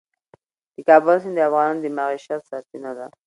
[0.75, 3.07] د کابل سیند د افغانانو د معیشت سرچینه ده.